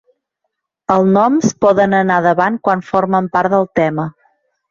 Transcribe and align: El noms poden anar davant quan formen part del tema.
El 0.93 1.05
noms 1.17 1.51
poden 1.65 1.93
anar 1.99 2.17
davant 2.27 2.57
quan 2.69 2.83
formen 2.89 3.31
part 3.37 3.53
del 3.57 3.67
tema. 3.81 4.07